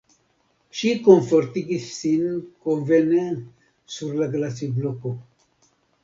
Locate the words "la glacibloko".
4.23-5.13